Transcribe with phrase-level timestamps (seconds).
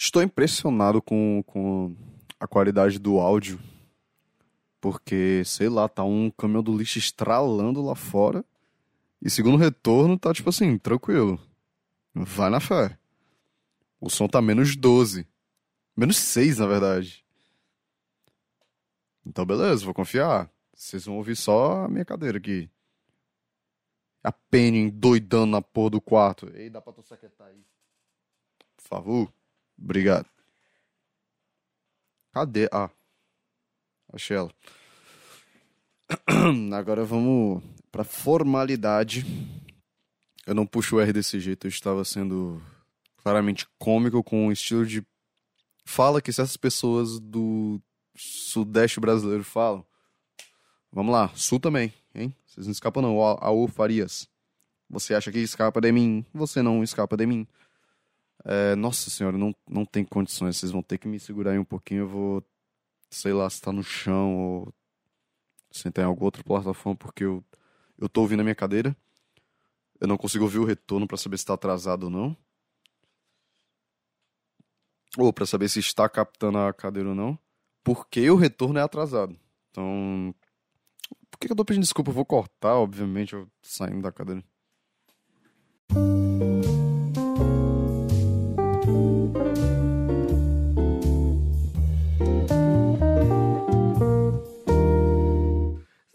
[0.00, 1.92] Estou impressionado com, com
[2.38, 3.58] a qualidade do áudio.
[4.80, 8.44] Porque, sei lá, tá um caminhão do lixo estralando lá fora.
[9.20, 11.36] E segundo retorno, tá tipo assim, tranquilo.
[12.14, 12.96] Vai na fé.
[14.00, 15.26] O som tá menos 12.
[15.96, 17.24] Menos 6, na verdade.
[19.26, 20.48] Então, beleza, vou confiar.
[20.76, 22.70] Vocês vão ouvir só a minha cadeira aqui.
[24.22, 26.48] A Penny doidando na porra do quarto.
[26.54, 27.64] Ei, dá pra tu saquetar aí.
[28.76, 29.37] Por favor.
[29.78, 30.26] Obrigado.
[32.32, 32.68] Cadê?
[32.72, 32.90] Ah.
[34.12, 34.50] Achei ela.
[36.74, 39.24] Agora vamos pra formalidade.
[40.46, 42.62] Eu não puxo o R desse jeito, eu estava sendo
[43.18, 45.04] claramente cômico com um estilo de
[45.84, 47.80] fala que essas pessoas do
[48.16, 49.84] sudeste brasileiro falam.
[50.90, 52.34] Vamos lá, sul também, hein?
[52.46, 54.26] Vocês não escapam não, Aú Farias.
[54.88, 57.46] Você acha que escapa de mim, você não escapa de mim.
[58.50, 61.64] É, nossa senhora, não, não tem condições, vocês vão ter que me segurar aí um
[61.64, 62.42] pouquinho, eu vou,
[63.10, 64.74] sei lá, se tá no chão ou
[65.70, 67.44] sentar em alguma outra plataforma, porque eu,
[67.98, 68.96] eu tô ouvindo a minha cadeira.
[70.00, 72.34] Eu não consigo ouvir o retorno para saber se tá atrasado ou não.
[75.18, 77.38] Ou para saber se está captando a cadeira ou não.
[77.84, 79.38] Porque o retorno é atrasado.
[79.70, 80.34] Então.
[81.30, 82.10] Por que eu tô pedindo desculpa?
[82.10, 84.42] Eu vou cortar, obviamente, eu saindo da cadeira.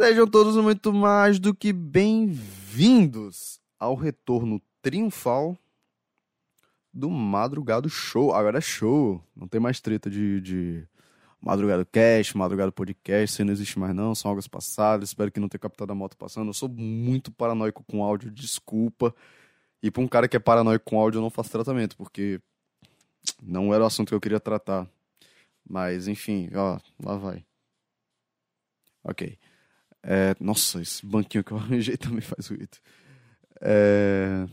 [0.06, 5.58] Sejam todos muito mais do que bem-vindos ao retorno triunfal
[6.94, 8.34] do Madrugado Show.
[8.34, 10.88] Agora é show, não tem mais treta de, de
[11.40, 15.48] Madrugado Cast, Madrugado Podcast, isso não existe mais não, são águas passadas, espero que não
[15.48, 16.50] tenha captado a moto passando.
[16.50, 19.16] Eu sou muito paranoico com áudio, desculpa.
[19.82, 22.42] E pra um cara que é paranoico com áudio, eu não faço tratamento, porque
[23.42, 24.86] não era o assunto que eu queria tratar.
[25.66, 27.46] Mas, enfim, ó, lá vai.
[29.02, 29.40] Ok.
[30.04, 32.78] É, nossa, esse banquinho que eu arranjei também faz ruído.
[33.62, 34.46] É,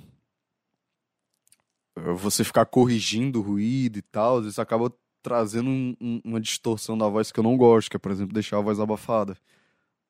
[2.14, 7.08] você ficar corrigindo o ruído e tal, isso acaba trazendo um, um, uma distorção da
[7.08, 9.36] voz que eu não gosto, que é, por exemplo, deixar a voz abafada.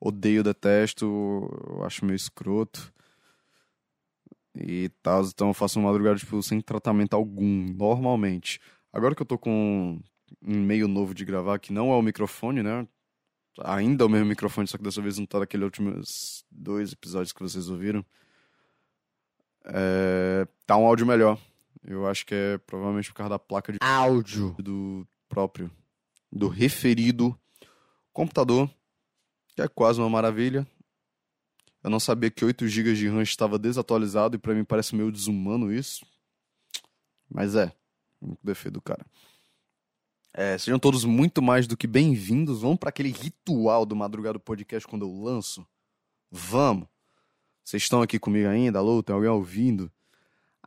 [0.01, 1.49] Odeio, detesto,
[1.85, 2.93] acho meio escroto.
[4.55, 8.61] E tal, então eu faço uma madrugada tipo, sem tratamento algum, normalmente.
[8.93, 10.01] Agora que eu tô com
[10.43, 12.87] um meio novo de gravar, que não é o microfone, né?
[13.65, 17.33] Ainda é o mesmo microfone, só que dessa vez não tá daqueles últimos dois episódios
[17.33, 18.05] que vocês ouviram.
[19.65, 20.47] É...
[20.67, 21.39] Tá um áudio melhor.
[21.85, 25.71] Eu acho que é provavelmente por causa da placa de áudio do próprio,
[26.31, 27.39] do referido
[28.13, 28.71] computador,
[29.55, 30.67] que é quase uma maravilha.
[31.83, 35.11] Eu não sabia que 8 GB de RAM estava desatualizado e para mim parece meio
[35.11, 36.05] desumano isso.
[37.29, 37.73] Mas é,
[38.21, 39.05] um defeito do cara.
[40.33, 42.61] É, sejam todos muito mais do que bem-vindos.
[42.61, 45.67] Vamos para aquele ritual do Madrugado Podcast quando eu lanço?
[46.31, 46.87] Vamos!
[47.65, 48.79] Vocês estão aqui comigo ainda?
[48.79, 49.91] Alô, tem alguém ouvindo?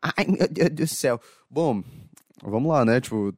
[0.01, 1.19] Ai, meu Deus do céu.
[1.49, 1.81] Bom,
[2.41, 2.99] vamos lá, né?
[2.99, 3.33] Tipo,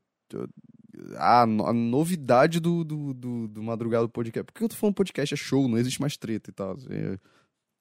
[1.17, 4.45] a, a novidade do, do, do, do Madrugado Podcast.
[4.45, 6.75] Por que eu tô falando podcast é show, não existe mais treta e tal.
[6.89, 7.19] É,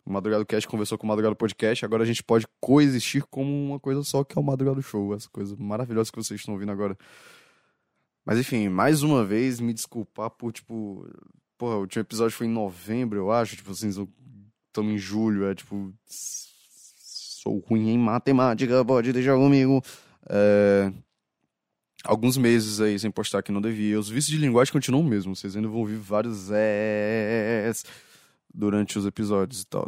[0.04, 3.80] o Madrugado Cast conversou com o Madrugado Podcast, agora a gente pode coexistir como uma
[3.80, 5.14] coisa só, que é o Madrugado Show.
[5.14, 6.96] Essa coisa maravilhosa que vocês estão ouvindo agora.
[8.24, 11.06] Mas enfim, mais uma vez, me desculpar por, tipo...
[11.58, 13.56] Porra, o último episódio foi em novembro, eu acho.
[13.56, 15.92] Tipo assim, estamos em julho, é tipo
[17.44, 19.82] sou ruim em matemática, pode deixar comigo.
[20.30, 20.90] É,
[22.02, 24.00] alguns meses aí sem postar que não devia.
[24.00, 27.84] Os vícios de linguagem continuam mesmo, vocês ainda vão ouvir vários S
[28.52, 29.86] durante os episódios e tal.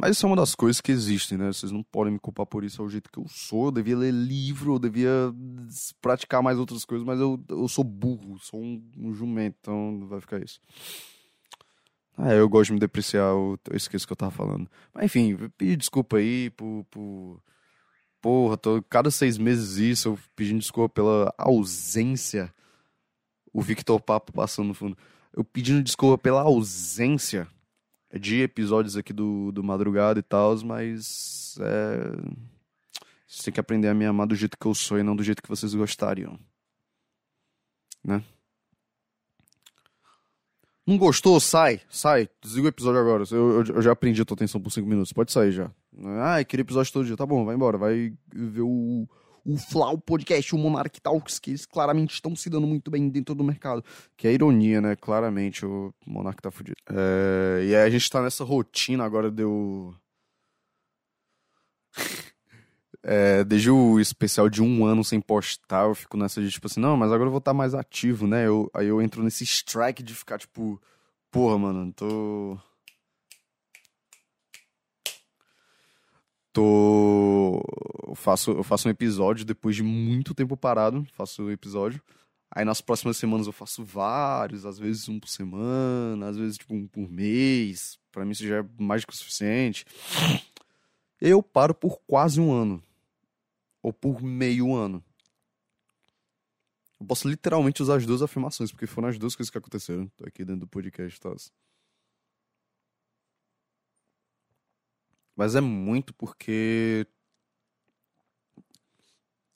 [0.00, 1.52] Mas isso é uma das coisas que existem, né?
[1.52, 3.66] Vocês não podem me culpar por isso, é o jeito que eu sou.
[3.66, 5.32] Eu devia ler livro, eu devia
[6.00, 10.20] praticar mais outras coisas, mas eu, eu sou burro, sou um, um jumento, então vai
[10.20, 10.60] ficar isso.
[12.16, 14.68] Ah, eu gosto de me depreciar, eu, eu esqueço o que eu tava falando.
[14.92, 16.84] Mas enfim, pedir desculpa aí por.
[16.90, 17.42] por...
[18.20, 22.52] Porra, tô cada seis meses isso, eu pedindo desculpa pela ausência.
[23.52, 24.96] O Victor Papo passando no fundo.
[25.34, 27.48] Eu pedindo desculpa pela ausência
[28.18, 31.56] de episódios aqui do, do Madrugada e tal, mas.
[31.60, 32.42] É...
[33.26, 35.22] Vocês têm que aprender a me amar do jeito que eu sou e não do
[35.22, 36.38] jeito que vocês gostariam.
[38.04, 38.22] Né?
[40.86, 41.40] Não gostou?
[41.40, 42.28] Sai, sai.
[42.42, 43.24] Desliga o episódio agora.
[43.30, 45.12] Eu, eu, eu já aprendi a tua atenção por 5 minutos.
[45.12, 45.70] Pode sair já.
[46.20, 47.16] Ah, queria episódio todo dia.
[47.16, 47.78] Tá bom, vai embora.
[47.78, 49.08] Vai ver o,
[49.44, 53.34] o Flau Podcast, o Monarch Talks, que eles claramente estão se dando muito bem dentro
[53.34, 53.84] do mercado.
[54.16, 54.96] Que é ironia, né?
[54.96, 56.76] Claramente o Monarch tá fudido.
[56.88, 59.94] É, e aí a gente tá nessa rotina agora, deu.
[63.04, 66.78] É, desde o especial de um ano sem postar, eu fico nessa de tipo assim,
[66.78, 68.46] não, mas agora eu vou estar mais ativo, né?
[68.46, 70.80] Eu, aí eu entro nesse strike de ficar tipo,
[71.28, 72.56] porra, mano, tô.
[76.52, 77.62] Tô.
[78.08, 82.02] Eu faço, eu faço um episódio depois de muito tempo parado, faço um episódio.
[82.54, 86.74] Aí nas próximas semanas eu faço vários, às vezes um por semana, às vezes tipo
[86.74, 87.98] um por mês.
[88.10, 89.86] Para mim isso já é mais do que o suficiente.
[91.18, 92.82] Eu paro por quase um ano.
[93.82, 95.02] Ou por meio ano.
[97.00, 100.44] Eu posso literalmente usar as duas afirmações, porque foram as duas coisas que aconteceram aqui
[100.44, 101.34] dentro do podcast, tá?
[105.42, 107.04] Mas é muito porque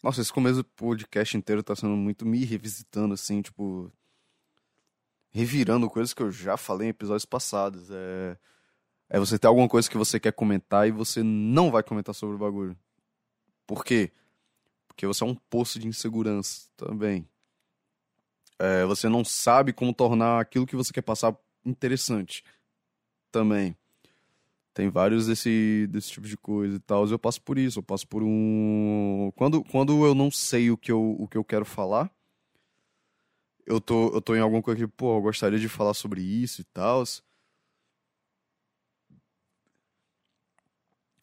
[0.02, 3.92] nossa, esse começo do podcast inteiro tá sendo muito me revisitando, assim, tipo.
[5.30, 7.88] Revirando coisas que eu já falei em episódios passados.
[7.88, 8.36] É.
[9.08, 12.34] É você ter alguma coisa que você quer comentar e você não vai comentar sobre
[12.34, 12.76] o bagulho.
[13.64, 14.10] Por quê?
[14.88, 17.28] Porque você é um poço de insegurança também.
[18.58, 22.42] É, você não sabe como tornar aquilo que você quer passar interessante
[23.30, 23.76] também.
[24.76, 27.06] Tem vários desse, desse tipo de coisa e tal.
[27.08, 27.78] Eu passo por isso.
[27.78, 29.32] Eu passo por um.
[29.34, 32.10] Quando, quando eu não sei o que eu, o que eu quero falar,
[33.64, 36.60] eu tô, eu tô em alguma coisa que, pô, eu gostaria de falar sobre isso
[36.60, 37.02] e tal.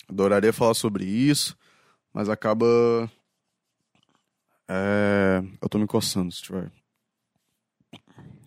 [0.10, 1.56] Adoraria falar sobre isso,
[2.12, 2.66] mas acaba.
[4.68, 5.44] É...
[5.62, 6.72] Eu tô me coçando, se tiver.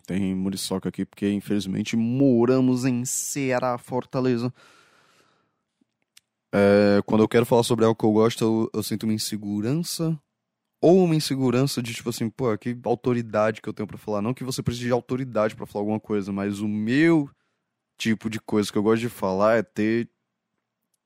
[0.04, 4.52] Tem muriçoca aqui, porque infelizmente moramos em Ceará, Fortaleza.
[6.52, 10.18] É, quando eu quero falar sobre algo que eu gosto, eu, eu, sinto uma insegurança.
[10.80, 14.22] Ou uma insegurança de tipo assim, pô, que autoridade que eu tenho para falar.
[14.22, 17.30] Não que você precise de autoridade para falar alguma coisa, mas o meu
[17.98, 20.08] tipo de coisa que eu gosto de falar é ter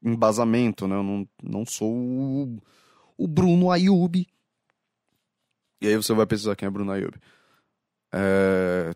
[0.02, 0.96] embasamento, né?
[0.96, 2.62] Eu não, não sou o,
[3.16, 4.26] o Bruno Ayub.
[5.80, 7.16] E aí você vai pensar quem é Bruno Ayub.
[8.12, 8.92] É,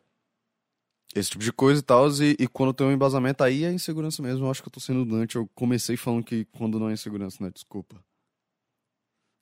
[1.15, 2.09] esse tipo de coisa e tal.
[2.21, 4.45] E, e quando tem um embasamento, aí é insegurança mesmo.
[4.45, 5.37] Eu acho que eu tô sendo dante.
[5.37, 7.51] Eu comecei falando que quando não é insegurança, né?
[7.51, 7.97] Desculpa.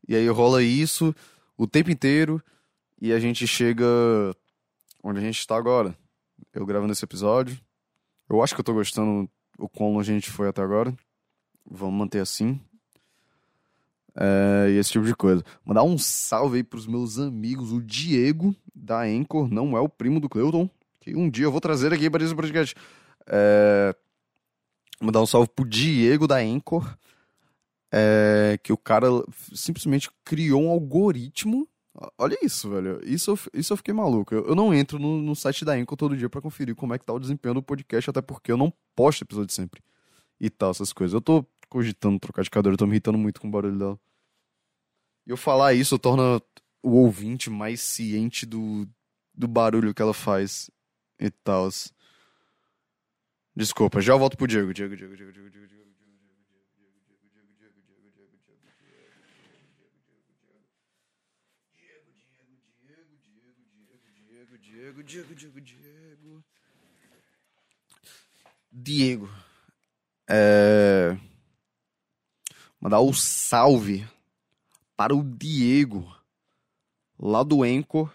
[0.07, 1.15] E aí rola isso
[1.57, 2.43] o tempo inteiro.
[3.01, 3.87] E a gente chega
[5.03, 5.97] onde a gente tá agora.
[6.53, 7.59] Eu gravando esse episódio.
[8.29, 9.29] Eu acho que eu tô gostando
[9.59, 10.95] o quão longe a gente foi até agora.
[11.69, 12.61] Vamos manter assim.
[14.15, 15.43] É, e esse tipo de coisa.
[15.65, 17.73] Mandar um salve aí pros meus amigos.
[17.73, 20.69] O Diego, da Anchor, não é o primo do Cleuton
[21.03, 22.75] que um dia eu vou trazer aqui para esse podcast.
[23.27, 23.95] É...
[25.01, 26.97] Mandar um salve pro Diego da Anchor,
[27.93, 28.59] é...
[28.63, 29.09] que o cara
[29.53, 31.69] simplesmente criou um algoritmo.
[32.17, 33.01] Olha isso, velho.
[33.05, 34.35] Isso, isso eu fiquei maluco.
[34.35, 36.99] Eu, eu não entro no, no, site da Anchor todo dia para conferir como é
[36.99, 39.83] que tá o desempenho do podcast, até porque eu não posto episódio sempre.
[40.41, 41.13] E tal, essas coisas.
[41.13, 44.01] Eu tô cogitando trocar de cadeira, eu tô me irritando muito com o barulho dela.
[45.27, 46.41] E eu falar isso torna
[46.83, 48.89] o ouvinte mais ciente do,
[49.35, 50.71] do barulho que ela faz
[51.23, 51.69] e tal.
[53.55, 54.75] Desculpa, já volto pro Diego.
[54.75, 55.83] Diego, Diego, Diego, Diego, Diego, Diego.
[64.59, 66.45] Diego, Diego, Diego, Diego.
[68.71, 69.29] Diego.
[70.29, 71.17] É...
[72.81, 74.07] Mandar o um salve
[74.97, 76.17] para o Diego,
[77.19, 78.11] lá do Enco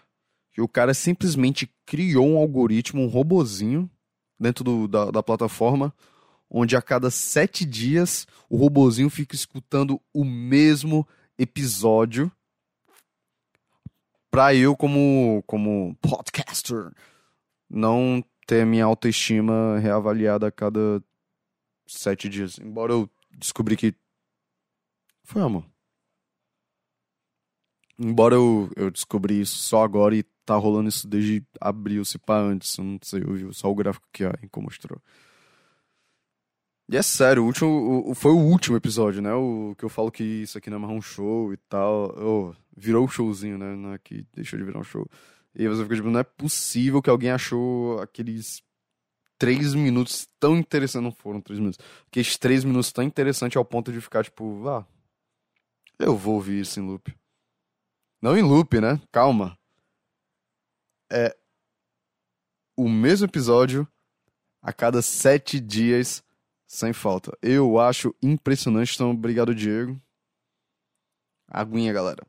[0.58, 3.88] que o cara simplesmente criou um algoritmo, um robozinho
[4.40, 5.94] dentro do, da, da plataforma,
[6.50, 11.06] onde a cada sete dias o robozinho fica escutando o mesmo
[11.38, 12.28] episódio
[14.32, 16.90] para eu como como podcaster
[17.70, 21.00] não ter minha autoestima reavaliada a cada
[21.86, 22.58] sete dias.
[22.58, 23.94] Embora eu descobri que
[25.22, 25.64] foi amor.
[27.96, 32.38] Embora eu, eu descobri isso só agora e tá rolando isso desde abril, se pá
[32.40, 34.98] antes, eu não sei, eu vi só o gráfico que a Enco mostrou.
[36.90, 39.34] E é sério, o último, o, foi o último episódio, né?
[39.34, 42.14] O que eu falo que isso aqui não é mais um show e tal.
[42.18, 43.76] Oh, virou um showzinho, né?
[43.76, 45.06] Não é que deixou de virar um show.
[45.54, 48.62] E você fica tipo, não é possível que alguém achou aqueles
[49.38, 51.04] três minutos tão interessantes.
[51.04, 51.78] Não foram três minutos.
[52.06, 54.86] Aqueles três minutos tão interessantes ao ponto de ficar tipo, ah,
[55.98, 57.14] eu vou ouvir isso em loop.
[58.22, 58.98] Não em loop, né?
[59.12, 59.58] Calma
[61.10, 61.36] é
[62.76, 63.86] o mesmo episódio
[64.62, 66.22] a cada sete dias
[66.66, 67.36] sem falta.
[67.42, 70.00] Eu acho impressionante, então obrigado, Diego.
[71.48, 72.26] Aguinha, galera.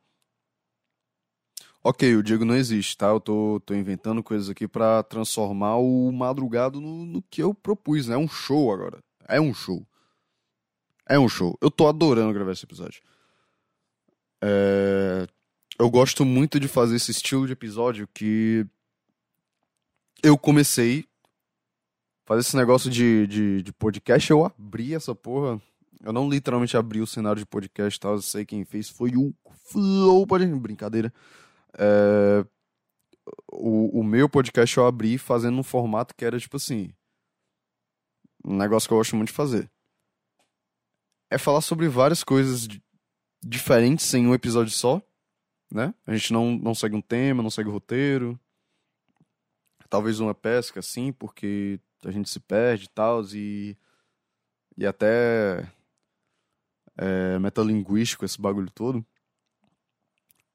[1.83, 3.07] Ok, o Diego não existe, tá?
[3.07, 8.07] Eu tô, tô inventando coisas aqui para transformar o madrugado no, no que eu propus,
[8.07, 8.15] né?
[8.15, 8.99] É um show agora.
[9.27, 9.85] É um show.
[11.07, 11.57] É um show.
[11.61, 13.01] Eu tô adorando gravar esse episódio.
[14.41, 15.27] É...
[15.79, 18.67] Eu gosto muito de fazer esse estilo de episódio que
[20.21, 21.07] eu comecei
[22.25, 25.59] fazer esse negócio de, de, de, podcast, eu abri essa porra.
[26.03, 29.33] Eu não literalmente abri o cenário de podcast tal, eu sei quem fez foi o
[29.65, 31.11] Flow, pode brincadeira.
[31.75, 32.45] É,
[33.51, 36.93] o, o meu podcast eu abri fazendo um formato que era tipo assim,
[38.45, 39.67] um negócio que eu gosto muito de fazer.
[41.31, 42.67] É falar sobre várias coisas
[43.43, 45.01] diferentes em um episódio só,
[45.71, 45.93] né?
[46.05, 48.39] A gente não, não segue um tema, não segue o roteiro.
[49.89, 53.75] Talvez uma pesca, sim, porque a gente se perde e tal, e,
[54.77, 55.67] e até
[56.97, 59.05] é, metalinguístico esse bagulho todo.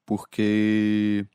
[0.05, 1.27] Porque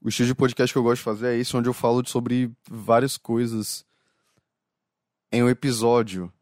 [0.00, 2.52] o estilo de podcast que eu gosto de fazer é esse, onde eu falo sobre
[2.68, 3.84] várias coisas
[5.32, 6.32] em um episódio.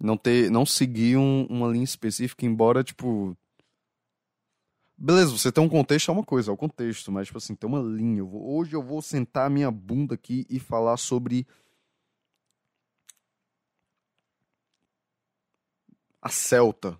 [0.00, 3.36] Não ter, não seguir um, uma linha específica, embora, tipo,
[4.96, 7.68] Beleza, você tem um contexto é uma coisa, é o contexto, mas, tipo assim, tem
[7.68, 8.20] uma linha.
[8.20, 11.46] Eu vou, hoje eu vou sentar a minha bunda aqui e falar sobre.
[16.22, 16.98] A Celta.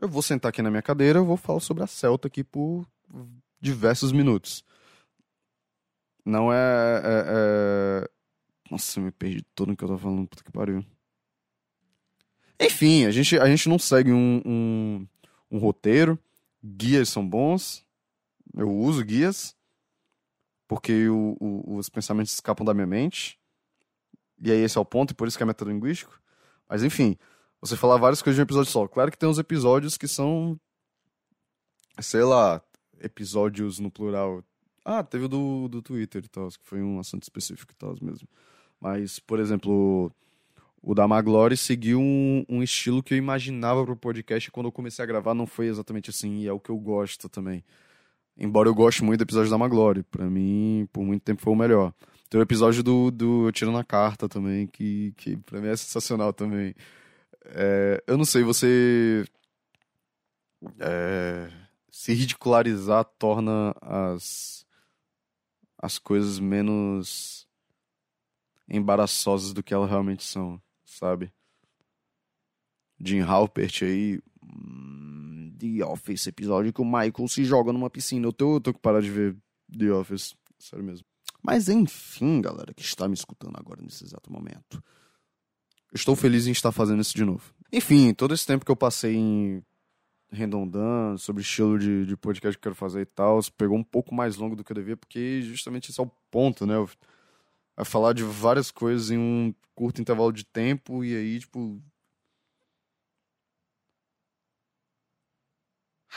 [0.00, 2.86] Eu vou sentar aqui na minha cadeira, eu vou falar sobre a Celta aqui por
[3.60, 4.64] diversos minutos.
[6.24, 6.56] Não é.
[7.04, 8.10] é, é...
[8.70, 10.84] Nossa, eu me perdi todo no que eu tô falando, puta que pariu.
[12.58, 15.08] Enfim, a gente, a gente não segue um, um,
[15.50, 16.18] um roteiro
[16.64, 17.84] guias são bons,
[18.56, 19.54] eu uso guias,
[20.66, 23.38] porque o, o, os pensamentos escapam da minha mente,
[24.40, 26.18] e aí esse é o ponto, e por isso que é metalinguístico.
[26.68, 27.16] Mas enfim,
[27.60, 28.88] você falar várias coisas de um episódio só.
[28.88, 30.58] Claro que tem uns episódios que são,
[32.00, 32.62] sei lá,
[33.00, 34.42] episódios no plural.
[34.84, 37.94] Ah, teve o do, do Twitter e tal, que foi um assunto específico e tal
[38.02, 38.28] mesmo.
[38.80, 40.12] Mas, por exemplo,
[40.86, 45.02] o da Maglore seguiu um, um, estilo que eu imaginava pro podcast quando eu comecei
[45.02, 47.64] a gravar não foi exatamente assim, e é o que eu gosto também.
[48.36, 51.56] Embora eu goste muito do episódio da Maglore, para mim, por muito tempo foi o
[51.56, 51.94] melhor.
[52.28, 55.76] Tem o episódio do, do Eu Tiro na Carta também, que, que pra mim é
[55.76, 56.74] sensacional também.
[57.46, 59.24] É, eu não sei, você.
[60.80, 61.50] É,
[61.90, 64.66] se ridicularizar torna as,
[65.78, 67.46] as coisas menos
[68.68, 70.60] embaraçosas do que elas realmente são
[70.98, 71.32] sabe?
[73.00, 74.20] Jim Halpert aí.
[74.42, 78.26] Hum, The Office, episódio que o Michael se joga numa piscina.
[78.26, 79.36] Eu tô, eu tô que parar de ver
[79.76, 81.06] The Office, sério mesmo.
[81.42, 84.82] Mas enfim, galera que está me escutando agora nesse exato momento.
[85.92, 87.54] Estou feliz em estar fazendo isso de novo.
[87.72, 89.62] Enfim, todo esse tempo que eu passei em
[90.30, 94.12] redondando sobre estilo de, de podcast que eu quero fazer e tal, pegou um pouco
[94.12, 96.74] mais longo do que eu devia, porque justamente esse é o ponto, né?
[96.74, 96.88] Eu
[97.76, 101.82] a falar de várias coisas em um curto intervalo de tempo e aí, tipo.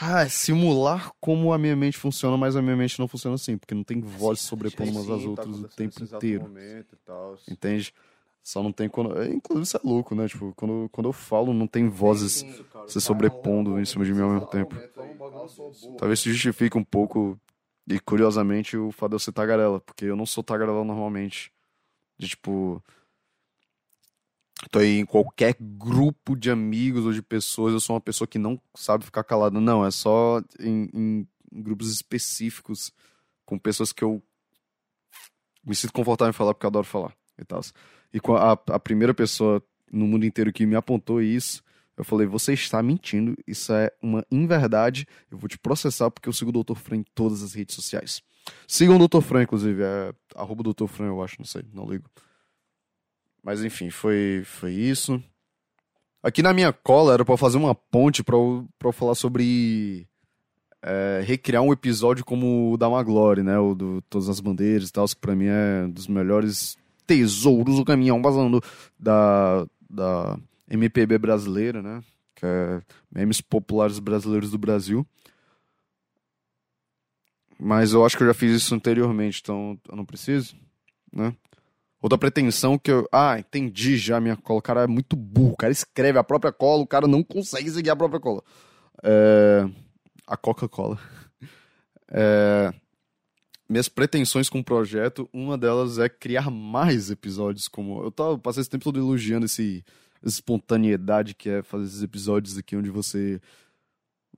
[0.00, 3.58] Ah, é simular como a minha mente funciona, mas a minha mente não funciona assim,
[3.58, 6.48] porque não tem vozes sobrepondo umas às tá outras tá o tempo inteiro.
[7.48, 7.94] Entende?
[8.42, 9.10] Só não tem quando.
[9.24, 10.28] Inclusive, isso é louco, né?
[10.28, 14.14] Tipo, quando, quando eu falo, não tem vozes sim, sim, se sobrepondo em cima de
[14.14, 14.82] mim ao mesmo tempo.
[15.96, 17.38] Talvez se justifique um pouco
[17.88, 21.50] e curiosamente o fato de eu ser tagarela, porque eu não sou tagarela normalmente.
[22.18, 22.82] De tipo.
[24.70, 28.38] Tô aí em qualquer grupo de amigos ou de pessoas, eu sou uma pessoa que
[28.38, 29.58] não sabe ficar calada.
[29.60, 32.92] Não, é só em, em, grupos específicos,
[33.46, 34.22] com pessoas que eu
[35.64, 37.60] me sinto confortável em falar porque eu adoro falar e tal.
[38.12, 41.62] E a, a primeira pessoa no mundo inteiro que me apontou isso
[41.98, 46.32] eu falei, você está mentindo, isso é uma inverdade, eu vou te processar porque eu
[46.32, 46.76] sigo o Dr.
[46.76, 48.22] Fran em todas as redes sociais.
[48.68, 49.20] Sigam o Dr.
[49.20, 50.86] Fran, inclusive, é arroba Dr.
[50.86, 52.08] Fran, eu acho, não sei, não ligo.
[53.42, 55.22] Mas enfim, foi, foi isso.
[56.22, 60.06] Aqui na minha cola era para fazer uma ponte para eu, falar sobre
[60.82, 63.58] é, recriar um episódio como o da Maglory, né?
[63.58, 66.76] O do Todas as Bandeiras e tal, que pra mim é um dos melhores
[67.06, 68.62] tesouros do caminhão vazando
[68.98, 70.38] da, da
[70.70, 72.02] MPB brasileira, né?
[72.34, 75.06] Que é memes populares brasileiros do Brasil.
[77.58, 80.56] Mas eu acho que eu já fiz isso anteriormente, então eu não preciso,
[81.12, 81.34] né?
[82.00, 83.08] Outra pretensão que eu.
[83.10, 84.60] Ah, entendi já minha cola.
[84.60, 85.54] O cara é muito burro.
[85.54, 88.42] O cara escreve a própria cola, o cara não consegue seguir a própria cola.
[89.02, 89.68] É...
[90.26, 90.98] A Coca-Cola.
[92.10, 92.72] É...
[93.68, 98.02] Minhas pretensões com o projeto, uma delas é criar mais episódios como.
[98.02, 99.84] Eu, tô, eu passei esse tempo todo elogiando esse
[100.24, 103.40] espontaneidade que é fazer esses episódios aqui onde você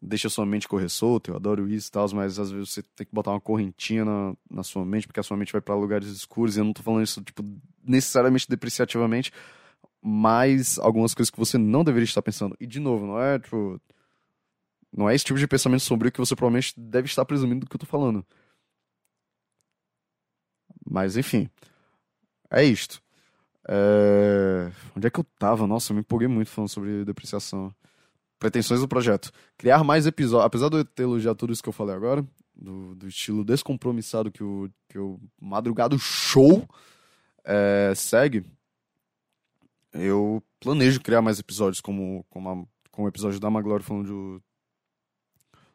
[0.03, 3.07] deixa sua mente correr solta, eu adoro isso e tal, mas às vezes você tem
[3.07, 6.09] que botar uma correntinha na, na sua mente, porque a sua mente vai para lugares
[6.09, 7.43] escuros, e eu não tô falando isso, tipo,
[7.85, 9.31] necessariamente depreciativamente,
[10.03, 12.57] mas algumas coisas que você não deveria estar pensando.
[12.59, 13.79] E, de novo, não é, tipo,
[14.93, 17.77] Não é esse tipo de pensamento sombrio que você provavelmente deve estar presumindo do que
[17.77, 18.25] eu tô falando.
[20.89, 21.49] Mas enfim.
[22.51, 23.03] É isto.
[23.69, 24.71] É...
[24.97, 25.67] Onde é que eu tava?
[25.67, 27.75] Nossa, eu me empolguei muito falando sobre depreciação.
[28.39, 29.31] Pretensões do projeto.
[29.59, 30.47] Criar mais episódios.
[30.47, 34.31] Apesar de eu ter elogiado tudo isso que eu falei agora, do, do estilo descompromissado
[34.31, 36.69] que o, que o Madrugado Show
[37.45, 38.45] é, segue,
[39.93, 42.55] eu planejo criar mais episódios, como, como, a,
[42.91, 44.45] como o episódio da Maglore falando de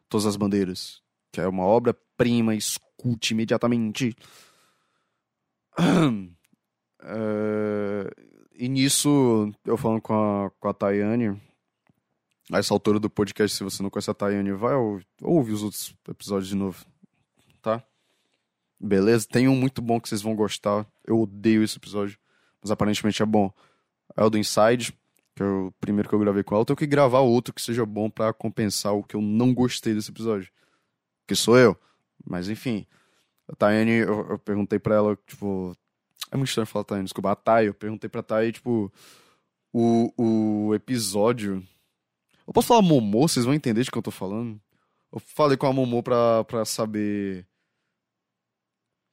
[0.08, 1.02] Todas as Bandeiras,
[1.32, 4.14] que é uma obra-prima, escute imediatamente.
[7.02, 8.10] É,
[8.54, 11.40] e nisso, eu falando com a, com a Tayane,
[12.50, 15.62] a essa altura do podcast, se você não conhece a Tayane, vai ou, ouve os
[15.62, 16.84] outros episódios de novo,
[17.60, 17.82] tá?
[18.78, 19.26] Beleza?
[19.28, 20.86] Tem um muito bom que vocês vão gostar.
[21.06, 22.18] Eu odeio esse episódio,
[22.62, 23.52] mas aparentemente é bom.
[24.16, 24.92] É o do Inside,
[25.34, 26.62] que é o primeiro que eu gravei com ela.
[26.62, 29.94] Eu tenho que gravar outro que seja bom para compensar o que eu não gostei
[29.94, 30.50] desse episódio.
[31.26, 31.76] Que sou eu.
[32.24, 32.86] Mas enfim.
[33.48, 35.74] A Tayane, eu, eu perguntei pra ela, tipo,
[36.30, 37.32] é muito estranho falar Thay, desculpa.
[37.32, 38.92] A Thay, eu perguntei pra Thay, tipo,
[39.72, 40.12] o,
[40.68, 41.66] o episódio.
[42.46, 44.60] Eu posso falar Momô, vocês vão entender de que eu tô falando?
[45.12, 47.46] Eu falei com a Momô pra, pra saber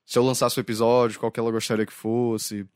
[0.05, 2.67] se eu lançasse o episódio, qual que ela gostaria que fosse.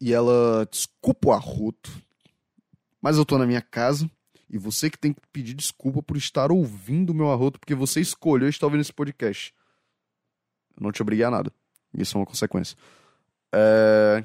[0.00, 1.90] E ela, desculpa o arroto,
[3.00, 4.10] mas eu tô na minha casa
[4.50, 8.00] e você que tem que pedir desculpa por estar ouvindo o meu arroto, porque você
[8.00, 9.54] escolheu estar ouvindo esse podcast.
[10.76, 11.52] Eu não te obriguei a nada.
[11.96, 12.76] Isso é uma consequência.
[13.52, 14.24] É...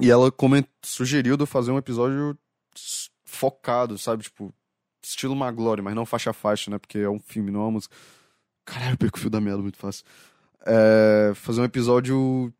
[0.00, 2.38] E ela comentou, sugeriu de eu fazer um episódio
[3.24, 4.22] focado, sabe?
[4.22, 4.54] Tipo,
[5.02, 6.78] estilo Maglore, mas não faixa a faixa, né?
[6.78, 7.96] Porque é um filme, não é uma música.
[8.64, 10.04] Caralho, eu perco o fio da merda muito fácil.
[10.66, 11.32] É...
[11.34, 12.52] Fazer um episódio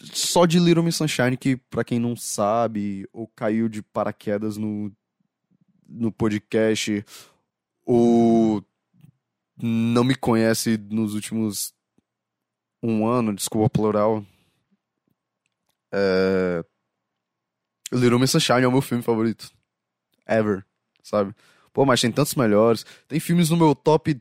[0.00, 4.92] só de Little Miss Sunshine, que pra quem não sabe, ou caiu de paraquedas no,
[5.88, 7.04] no podcast,
[7.84, 8.64] ou
[9.56, 11.72] não me conhece nos últimos
[12.84, 14.24] um ano, desculpa plural.
[15.92, 16.62] É...
[17.90, 19.50] Little Miss Sunshine é o meu filme favorito.
[20.26, 20.64] Ever,
[21.02, 21.34] sabe?
[21.72, 22.84] Pô, mas tem tantos melhores.
[23.08, 24.20] Tem filmes no meu top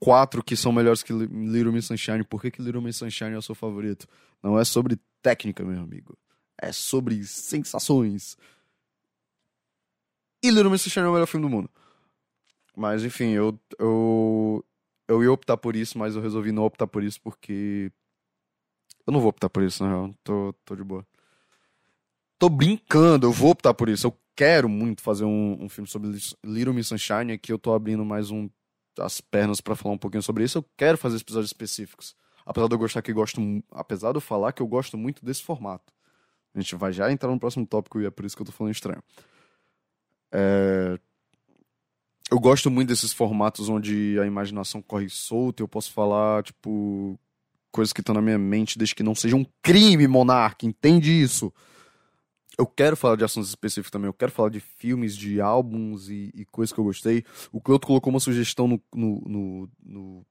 [0.00, 2.24] 4 que são melhores que Little Miss Sunshine.
[2.24, 4.06] Por que, que Little Miss Sunshine é o seu favorito?
[4.42, 6.16] Não é sobre técnica, meu amigo.
[6.60, 8.36] É sobre sensações.
[10.42, 11.70] E Little Miss Sunshine é o melhor filme do mundo.
[12.74, 14.64] Mas, enfim, eu, eu,
[15.10, 17.90] eu ia optar por isso, mas eu resolvi não optar por isso porque.
[19.06, 20.14] Eu não vou optar por isso, na real.
[20.22, 21.04] Tô, tô de boa.
[22.38, 24.06] Tô brincando, eu vou optar por isso.
[24.06, 27.32] Eu quero muito fazer um, um filme sobre Little Miss Sunshine.
[27.32, 28.48] Aqui eu tô abrindo mais um
[28.98, 30.58] as pernas para falar um pouquinho sobre isso.
[30.58, 32.14] Eu quero fazer episódios específicos.
[32.46, 33.40] Apesar de eu gostar que gosto.
[33.72, 35.92] Apesar de eu falar que eu gosto muito desse formato.
[36.54, 38.52] A gente vai já entrar no próximo tópico e é por isso que eu tô
[38.52, 39.02] falando estranho.
[40.32, 40.98] É,
[42.30, 47.18] eu gosto muito desses formatos onde a imaginação corre solta, eu posso falar, tipo,
[47.72, 51.52] coisas que estão na minha mente, desde que não seja um crime, monarca, entende isso?
[52.56, 56.30] Eu quero falar de assuntos específicos também, eu quero falar de filmes, de álbuns e,
[56.34, 57.24] e coisas que eu gostei.
[57.50, 60.26] O Cleuto colocou uma sugestão no, no, no, no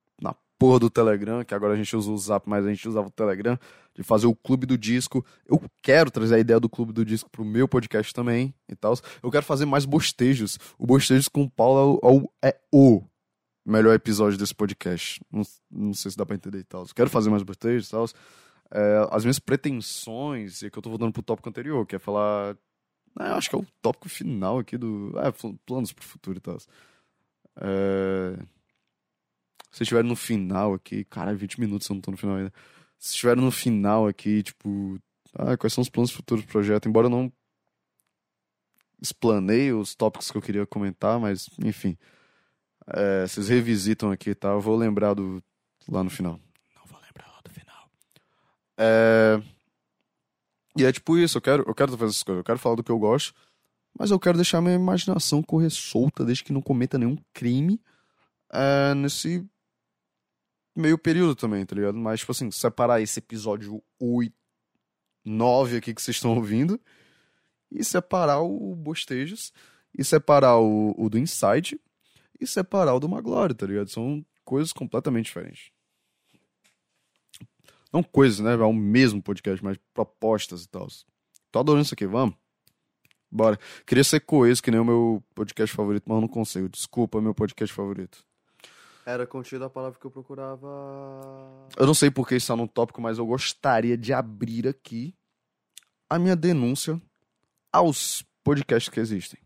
[0.60, 3.12] porra do Telegram, que agora a gente usa o Zap, mas a gente usava o
[3.12, 3.58] Telegram,
[3.96, 5.26] de fazer o Clube do Disco.
[5.48, 8.94] Eu quero trazer a ideia do Clube do Disco pro meu podcast também e tal.
[9.24, 10.60] Eu quero fazer mais bostejos.
[10.78, 13.02] O Bostejos com o Paulo é o, é o
[13.66, 15.22] melhor episódio desse podcast.
[15.32, 16.86] Não, não sei se dá pra entender e tal.
[16.94, 18.06] Quero fazer mais bostejos e tal.
[18.72, 22.56] É, as minhas pretensões, e que eu tô voltando pro tópico anterior, que é falar.
[23.18, 25.14] Né, acho que é o tópico final aqui do.
[25.18, 25.32] É,
[25.66, 26.58] planos pro futuro e tal.
[27.62, 28.59] É
[29.72, 32.54] se estiver no final aqui, cara, 20 minutos eu não tô no final ainda.
[32.98, 35.00] Se estiver no final aqui, tipo,
[35.34, 36.90] ah, quais são os planos futuros do projeto?
[36.90, 37.32] Embora eu não
[39.02, 41.98] explanei os tópicos que eu queria comentar, mas enfim.
[42.88, 44.50] É, vocês revisitam aqui, tá?
[44.50, 45.44] Eu vou lembrar do
[45.88, 46.40] lá no final.
[46.76, 47.90] Não vou lembrar lá do final.
[48.78, 49.42] É...
[50.78, 52.84] E é tipo isso, eu quero, eu quero fazer essas coisas, eu quero falar do
[52.84, 53.34] que eu gosto,
[53.98, 57.82] mas eu quero deixar minha imaginação correr solta desde que não cometa nenhum crime
[58.52, 59.46] é, nesse
[60.80, 61.98] meio período também, tá ligado?
[61.98, 64.34] Mas, tipo assim, separar esse episódio 8,
[65.26, 66.80] 9 aqui que vocês estão ouvindo
[67.72, 69.54] e separar o Bostejos
[69.98, 71.80] e separar o, o do Inside
[72.40, 73.90] e separar o do Maglore, tá ligado?
[73.90, 75.72] São coisas completamente diferentes.
[77.92, 78.54] Não coisas, né?
[78.54, 80.88] É o mesmo podcast, mas propostas e tal.
[81.52, 82.36] Tô adorando isso aqui, vamos?
[83.32, 83.60] Bora.
[83.86, 86.70] Queria ser coeso, que nem o meu podcast favorito, mas eu não consigo.
[86.70, 88.29] Desculpa, meu podcast favorito.
[89.10, 90.68] Era contido a palavra que eu procurava.
[91.76, 95.16] Eu não sei porque está no tópico, mas eu gostaria de abrir aqui
[96.08, 97.02] a minha denúncia
[97.74, 99.40] aos podcasts que existem.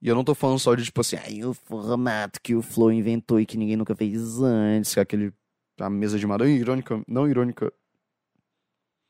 [0.00, 2.92] E eu não tô falando só de tipo assim, aí o formato que o Flow
[2.92, 5.32] inventou e que ninguém nunca fez antes, que é aquele.
[5.80, 7.72] A mesa de madeira irônica, não irônica.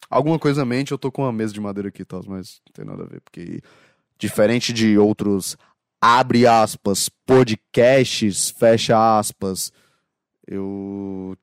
[0.09, 2.73] Alguma coisa mente, eu tô com uma mesa de madeira aqui e tal, mas não
[2.73, 3.61] tem nada a ver, porque
[4.19, 5.59] diferente de outros
[6.07, 9.73] abre aspas, podcasts, fecha aspas,
[10.47, 11.37] eu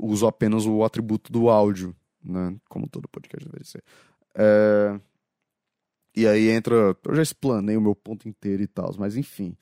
[0.00, 2.56] uso apenas o atributo do áudio, né?
[2.68, 3.82] Como todo podcast deveria ser.
[4.36, 5.00] É...
[6.16, 6.96] E aí entra.
[7.04, 9.56] Eu já explanei o meu ponto inteiro e tal, mas enfim.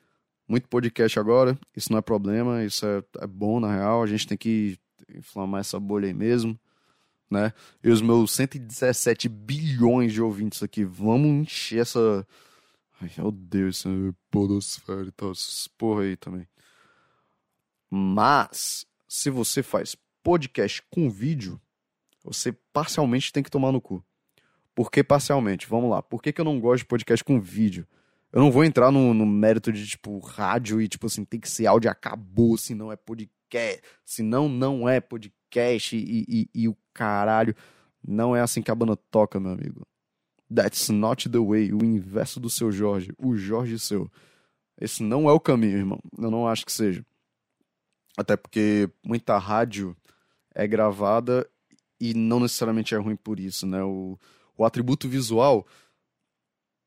[0.47, 4.27] Muito podcast agora, isso não é problema, isso é, é bom na real, a gente
[4.27, 4.77] tem que
[5.15, 6.59] inflamar essa bolha aí mesmo,
[7.31, 7.55] né?
[7.83, 12.27] E os meus 117 bilhões de ouvintes aqui, vamos encher essa.
[13.03, 13.91] Ai, meu Deus, essa
[14.31, 16.47] podosfera e tal, essas porra aí também.
[17.91, 21.61] Mas, se você faz podcast com vídeo,
[22.23, 24.05] você parcialmente tem que tomar no cu.
[24.73, 25.67] Por que parcialmente?
[25.67, 26.01] Vamos lá.
[26.01, 27.89] Por que, que eu não gosto de podcast com vídeo?
[28.33, 31.51] Eu não vou entrar no, no mérito de, tipo, rádio e, tipo assim, tem que
[31.51, 33.83] ser áudio acabou, senão é podcast.
[34.05, 37.55] Senão não é podcast e, e, e o caralho.
[38.03, 39.85] Não é assim que a banda toca, meu amigo.
[40.55, 41.73] That's not the way.
[41.73, 43.13] O inverso do seu Jorge.
[43.19, 44.11] O Jorge seu.
[44.81, 46.01] Esse não é o caminho, irmão.
[46.19, 47.05] Eu não acho que seja.
[48.17, 49.97] Até porque muita rádio
[50.55, 51.49] é gravada
[52.01, 53.83] e não necessariamente é ruim por isso, né?
[53.83, 54.19] O,
[54.57, 55.67] o atributo visual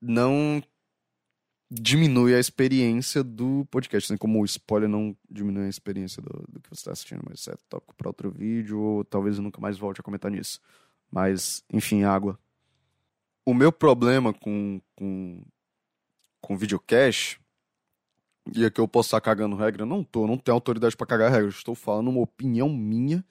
[0.01, 0.61] não
[1.69, 6.59] diminui a experiência do podcast, assim como o spoiler não diminui a experiência do, do
[6.59, 9.77] que você está assistindo, mas é tópico para outro vídeo, ou talvez eu nunca mais
[9.77, 10.59] volte a comentar nisso.
[11.11, 12.39] Mas, enfim, água.
[13.45, 15.43] O meu problema com, com,
[16.41, 17.39] com videocast,
[18.55, 21.49] e aqui eu posso estar cagando regra, não tô, não tenho autoridade para cagar regra,
[21.49, 23.23] estou falando uma opinião minha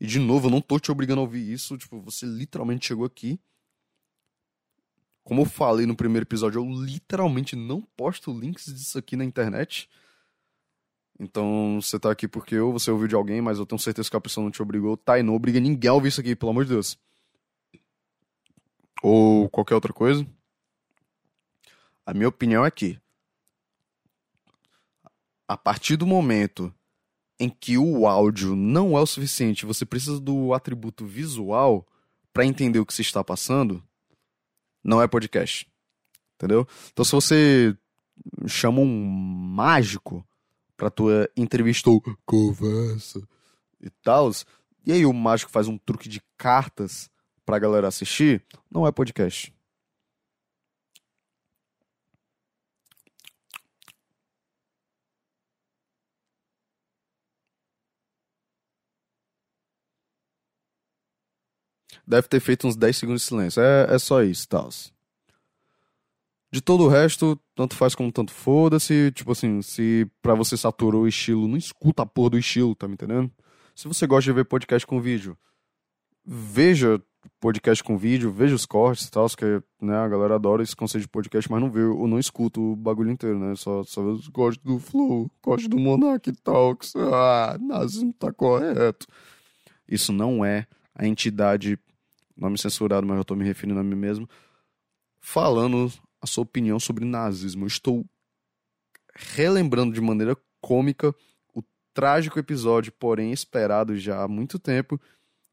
[0.00, 1.76] e de novo, eu não tô te obrigando a ouvir isso.
[1.76, 3.40] Tipo, você literalmente chegou aqui.
[5.24, 9.88] Como eu falei no primeiro episódio, eu literalmente não posto links disso aqui na internet.
[11.20, 14.16] Então, você tá aqui porque ou você ouviu de alguém, mas eu tenho certeza que
[14.16, 14.96] a pessoa não te obrigou.
[14.96, 16.96] Tá, e não obriga ninguém a ouvir isso aqui, pelo amor de Deus.
[19.02, 20.26] Ou qualquer outra coisa.
[22.04, 22.98] A minha opinião é que,
[25.46, 26.72] a partir do momento
[27.38, 31.86] em que o áudio não é o suficiente, você precisa do atributo visual
[32.32, 33.82] para entender o que se está passando,
[34.82, 35.68] não é podcast.
[36.34, 36.66] Entendeu?
[36.92, 37.76] Então se você
[38.46, 40.26] chama um mágico
[40.76, 43.20] para tua entrevista ou conversa
[43.80, 44.30] e tal,
[44.86, 47.10] e aí o mágico faz um truque de cartas
[47.48, 49.54] pra galera assistir, não é podcast.
[62.06, 63.62] deve ter feito uns 10 segundos de silêncio.
[63.62, 64.70] É, é só isso, tal.
[66.50, 69.12] De todo o resto, tanto faz como tanto foda-se.
[69.12, 72.88] Tipo assim, se pra você saturou o estilo, não escuta a porra do estilo, tá
[72.88, 73.30] me entendendo?
[73.74, 75.36] Se você gosta de ver podcast com vídeo,
[76.24, 76.98] veja
[77.40, 81.02] podcast com vídeo, veja os cortes e tal, que né, a galera adora esse conceito
[81.02, 83.54] de podcast, mas não vê ou não escuta o bagulho inteiro, né?
[83.54, 86.94] Só, só vê os cortes do Flow, cortes do Monarch Talks.
[86.96, 89.06] Ah, nazismo tá correto.
[89.88, 91.78] Isso não é a entidade
[92.36, 94.28] nome censurado, mas eu estou me referindo a mim mesmo,
[95.20, 97.64] falando a sua opinião sobre nazismo.
[97.64, 98.04] Eu estou
[99.14, 101.14] relembrando de maneira cômica
[101.54, 105.00] o trágico episódio, porém esperado já há muito tempo,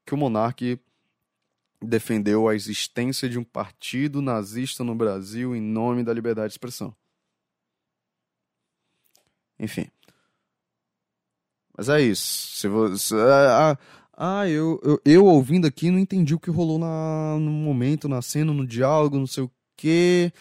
[0.06, 0.66] que o monarca
[1.86, 6.96] defendeu a existência de um partido nazista no Brasil em nome da liberdade de expressão.
[9.60, 9.88] Enfim.
[11.78, 12.58] Mas é isso.
[12.58, 13.78] Se você, ah,
[14.18, 18.22] ah, eu, eu, eu, ouvindo aqui não entendi o que rolou na, no momento, na
[18.22, 20.32] cena, no diálogo, não sei o quê.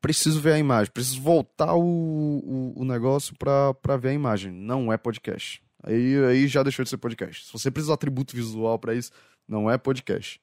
[0.00, 4.50] Preciso ver a imagem, preciso voltar o, o, o negócio pra, pra ver a imagem.
[4.50, 5.62] Não é podcast.
[5.82, 7.46] Aí, aí já deixou de ser podcast.
[7.46, 9.12] Se você precisa de atributo visual para isso,
[9.46, 10.40] não é podcast.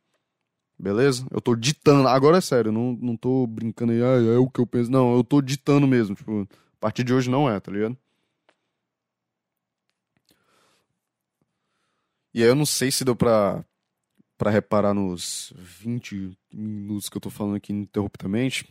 [0.80, 1.26] Beleza?
[1.32, 2.08] Eu tô ditando.
[2.08, 4.92] Agora é sério, não, não tô brincando aí, ah, é o que eu penso.
[4.92, 6.16] Não, eu tô ditando mesmo.
[6.16, 7.98] Tipo, a partir de hoje não é, tá ligado?
[12.34, 13.66] E aí eu não sei se deu pra,
[14.38, 18.66] pra reparar nos 20 minutos que eu tô falando aqui ininterruptamente.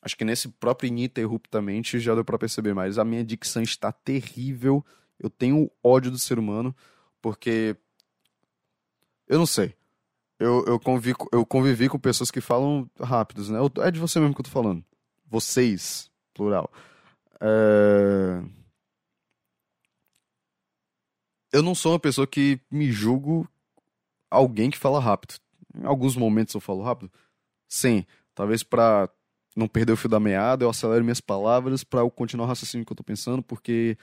[0.00, 4.84] Acho que nesse próprio ininterruptamente já deu pra perceber, mas a minha dicção está terrível.
[5.18, 6.74] Eu tenho ódio do ser humano,
[7.20, 7.76] porque.
[9.26, 9.74] Eu não sei.
[10.38, 13.58] Eu, eu, convivi, eu convivi com pessoas que falam rápidos, né?
[13.78, 14.84] É de você mesmo que eu tô falando.
[15.28, 16.70] Vocês, plural.
[17.40, 18.42] É
[21.52, 23.48] eu não sou uma pessoa que me julgo
[24.30, 25.34] alguém que fala rápido.
[25.74, 27.10] Em alguns momentos eu falo rápido.
[27.68, 29.08] Sim, talvez para
[29.56, 32.86] não perder o fio da meada, eu acelero minhas palavras para eu continuar o raciocínio
[32.86, 33.98] que eu tô pensando, porque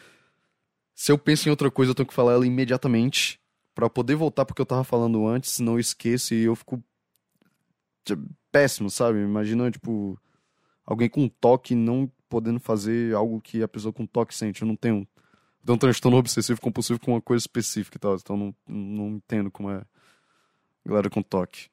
[0.93, 3.39] se eu penso em outra coisa, eu tenho que falar ela imediatamente
[3.75, 6.81] para poder voltar porque eu tava falando antes, eu esqueço e eu fico
[8.51, 9.19] péssimo, sabe?
[9.19, 10.19] Imagina, tipo,
[10.85, 14.61] alguém com toque não podendo fazer algo que a pessoa com toque sente.
[14.61, 18.15] Eu não tenho, eu tenho um transtorno obsessivo compulsivo com uma coisa específica e tal,
[18.15, 19.83] então não, não entendo como é
[20.85, 21.67] galera com toque.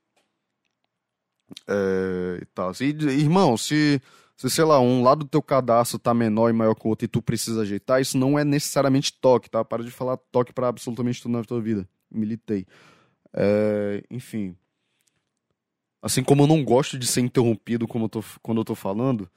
[1.68, 2.72] É, e tal.
[2.80, 2.84] E,
[3.20, 4.00] irmão, se,
[4.48, 7.04] se, sei lá, um lado do teu cadastro tá menor e maior que o outro
[7.04, 9.64] e tu precisa ajeitar, isso não é necessariamente toque, tá?
[9.64, 11.88] Para de falar toque para absolutamente tudo na tua vida.
[12.10, 12.66] Militei.
[13.32, 14.56] É, enfim.
[16.02, 19.30] Assim como eu não gosto de ser interrompido como eu tô, quando eu tô falando,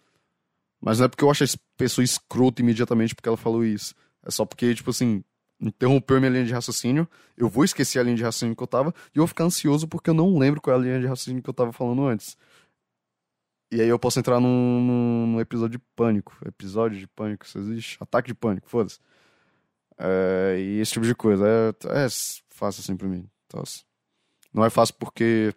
[0.82, 3.94] mas não é porque eu acho a pessoa escrota imediatamente porque ela falou isso.
[4.24, 5.24] É só porque, tipo assim,
[5.60, 8.94] interrompeu minha linha de raciocínio, eu vou esquecer a linha de raciocínio que eu tava,
[9.14, 11.44] e eu vou ficar ansioso porque eu não lembro qual é a linha de raciocínio
[11.44, 12.36] que eu tava falando antes.
[13.76, 16.34] E aí eu posso entrar num, num, episódio de pânico.
[16.46, 17.98] Episódio de pânico, se existe?
[18.02, 19.02] Ataque de pânico, foda-se.
[19.98, 21.46] É, e esse tipo de coisa.
[21.46, 22.08] É, é
[22.48, 23.30] fácil assim pra mim.
[23.46, 23.62] Então,
[24.54, 25.54] não é fácil porque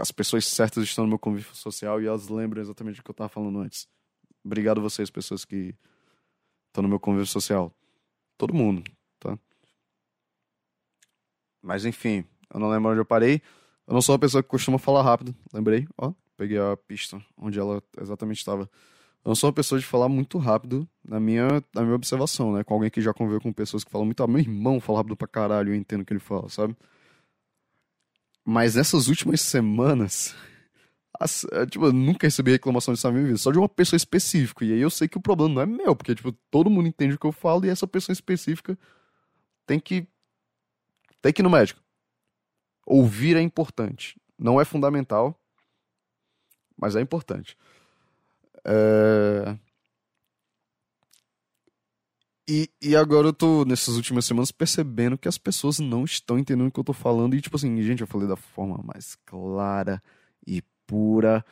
[0.00, 3.14] as pessoas certas estão no meu convívio social e elas lembram exatamente o que eu
[3.14, 3.86] tava falando antes.
[4.44, 5.72] Obrigado vocês, pessoas que
[6.66, 7.72] estão no meu convívio social.
[8.36, 8.82] Todo mundo,
[9.20, 9.38] tá?
[11.62, 13.40] Mas enfim, eu não lembro onde eu parei.
[13.86, 17.58] Eu não sou uma pessoa que costuma falar rápido, lembrei, ó, peguei a pista onde
[17.58, 18.62] ela exatamente estava.
[18.62, 22.64] Eu não sou uma pessoa de falar muito rápido na minha, na minha observação, né?
[22.64, 24.22] Com alguém que já conviveu com pessoas que falam muito.
[24.22, 26.74] Ah, meu irmão fala rápido pra caralho, eu entendo o que ele fala, sabe?
[28.42, 30.34] Mas nessas últimas semanas,
[31.20, 33.98] as, é, tipo, eu nunca recebi reclamação disso na minha vida, só de uma pessoa
[33.98, 34.64] específica.
[34.64, 37.16] E aí eu sei que o problema não é meu, porque, tipo, todo mundo entende
[37.16, 38.78] o que eu falo e essa pessoa específica
[39.66, 40.08] tem que.
[41.20, 41.82] tem que ir no médico.
[42.86, 44.18] Ouvir é importante.
[44.38, 45.38] Não é fundamental,
[46.80, 47.56] mas é importante.
[48.64, 49.56] É...
[52.48, 56.66] E, e agora eu tô, nessas últimas semanas, percebendo que as pessoas não estão entendendo
[56.66, 57.36] o que eu tô falando.
[57.36, 60.02] E, tipo assim, gente, eu falei da forma mais clara
[60.44, 61.44] e pura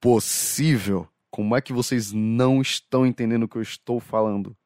[0.00, 1.08] possível.
[1.30, 4.56] Como é que vocês não estão entendendo o que eu estou falando?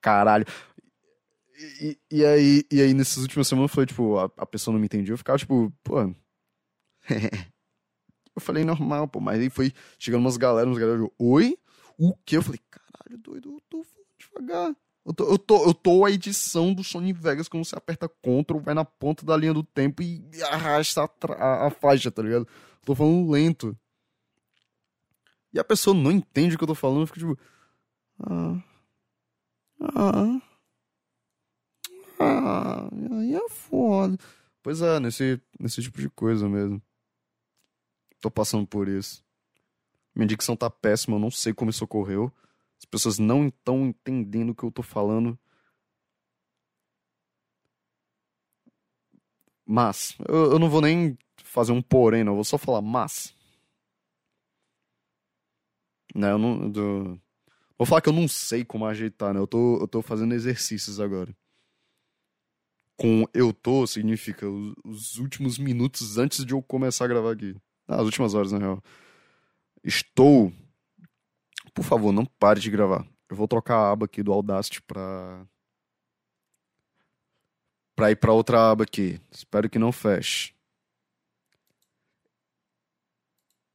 [0.00, 0.46] Caralho.
[1.80, 4.86] E, e, aí, e aí, nessas últimas semanas, foi tipo, a, a pessoa não me
[4.86, 5.12] entendia.
[5.12, 6.14] Eu ficava tipo, pô.
[8.34, 9.20] eu falei normal, pô.
[9.20, 11.58] Mas aí foi chegando umas galera, umas galera, oi?
[11.98, 12.36] O que?
[12.36, 13.86] Eu falei, caralho, doido, eu tô
[14.18, 14.74] devagar.
[15.04, 18.58] Eu tô, eu, tô, eu tô a edição do Sony Vegas quando você aperta Ctrl,
[18.58, 22.42] vai na ponta da linha do tempo e arrasta a, a, a faixa, tá ligado?
[22.42, 23.78] Eu tô falando lento.
[25.52, 27.38] E a pessoa não entende o que eu tô falando, fica tipo.
[28.20, 28.62] Ah.
[29.80, 30.40] Ah.
[32.18, 32.88] Ah.
[33.20, 34.18] Aí é foda.
[34.60, 36.82] Pois é, nesse, nesse tipo de coisa mesmo.
[38.20, 39.24] Tô passando por isso.
[40.14, 42.32] Minha dicção tá péssima, eu não sei como isso ocorreu.
[42.78, 45.38] As pessoas não estão entendendo o que eu tô falando.
[49.64, 52.32] Mas, eu, eu não vou nem fazer um porém, não.
[52.32, 53.34] Eu vou só falar mas.
[56.14, 56.72] Né, eu não.
[56.74, 57.20] Eu,
[57.78, 59.40] vou falar que eu não sei como ajeitar, né?
[59.40, 61.34] Eu tô, eu tô fazendo exercícios agora.
[62.96, 67.54] Com eu tô significa os, os últimos minutos antes de eu começar a gravar aqui.
[67.88, 68.82] Ah, as últimas horas, na real.
[69.84, 70.52] Estou
[71.76, 73.06] por favor, não pare de gravar.
[73.28, 75.46] Eu vou trocar a aba aqui do Audacity para
[77.94, 79.20] para ir para outra aba aqui.
[79.30, 80.54] Espero que não feche.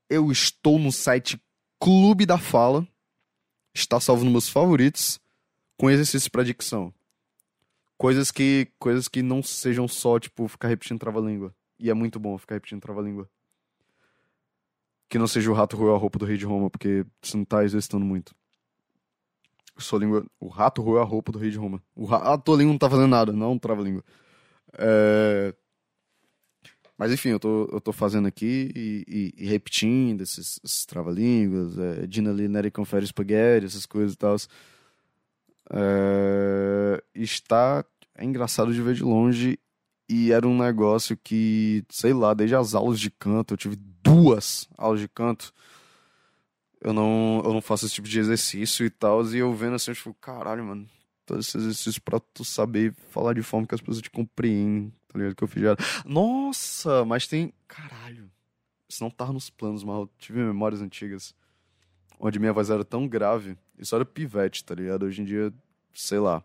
[0.10, 1.39] Eu estou no site
[1.80, 2.88] Clube da Fala.
[3.71, 5.19] Está salvo nos meus favoritos
[5.78, 6.91] com exercícios para dicção.
[8.00, 11.56] Coisas que coisas que não sejam só tipo ficar repetindo trava-língua.
[11.78, 13.30] E é muito bom ficar repetindo trava-língua
[15.12, 17.43] que não seja o rato roeu a roupa do rei de Roma, porque você não
[17.43, 18.34] tá exercitando muito.
[19.78, 20.26] Sua língua.
[20.39, 21.84] O rato roeu a roupa do rei de Roma.
[21.93, 22.34] O ra...
[22.34, 24.06] A língua não tá fazendo nada, não trava língua.
[24.78, 25.54] É...
[26.97, 31.78] Mas enfim, eu tô, eu tô fazendo aqui e, e, e repetindo esses, esses trava-línguas,
[31.78, 34.38] é, Dina Lineri confere spaghetti, essas coisas e tal.
[35.74, 37.04] É...
[37.13, 37.84] Está.
[38.15, 39.60] É engraçado de ver de longe
[40.12, 44.67] e era um negócio que, sei lá, desde as aulas de canto, eu tive duas
[44.78, 45.54] aulas de canto.
[46.82, 49.26] Eu não, eu não faço esse tipo de exercício e tal.
[49.28, 50.86] E eu vendo assim, eu tipo, caralho, mano.
[51.26, 55.17] Todo esse exercício pra tu saber falar de forma que as pessoas te compreendem, tá
[55.17, 55.34] ligado?
[55.34, 55.78] Que eu fiz já.
[56.04, 57.54] Nossa, mas tem.
[57.65, 58.30] Caralho.
[58.89, 61.34] Isso não tava nos planos, mas eu tive memórias antigas.
[62.19, 63.58] Onde minha voz era tão grave.
[63.80, 65.04] Isso era pivete, tá ligado?
[65.04, 65.54] Hoje em dia,
[65.93, 66.43] sei lá.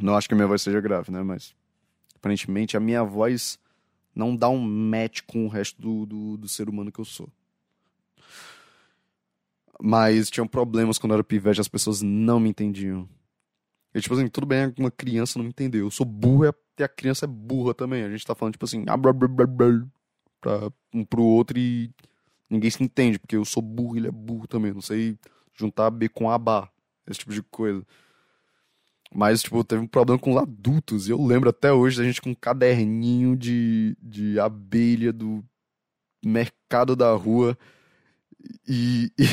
[0.00, 1.22] Não acho que minha voz seja grave, né?
[1.22, 1.54] Mas
[2.18, 3.58] Aparentemente a minha voz
[4.14, 7.28] não dá um match com o resto do, do, do ser humano que eu sou.
[9.80, 13.08] Mas tinham problemas quando eu era pivete, as pessoas não me entendiam.
[13.94, 15.86] E, tipo assim, tudo bem, uma criança não me entendeu.
[15.86, 18.02] Eu sou burro e a criança é burra também.
[18.02, 21.90] A gente tá falando, tipo assim, ah, pra um pro outro e
[22.50, 24.72] ninguém se entende, porque eu sou burro e ele é burro também.
[24.72, 25.16] Não sei
[25.54, 26.68] juntar B com A,
[27.06, 27.86] esse tipo de coisa.
[29.14, 31.08] Mas, tipo, teve um problema com os adultos.
[31.08, 35.42] E eu lembro até hoje da gente com um caderninho de, de abelha do
[36.24, 37.56] mercado da rua.
[38.66, 39.24] E, e,